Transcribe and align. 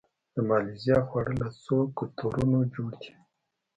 د 0.35 0.35
مالیزیا 0.49 0.97
خواړه 1.07 1.33
له 1.41 1.47
څو 1.63 1.77
کلتورونو 1.97 2.59
جوړ 2.73 2.91
دي. 3.01 3.11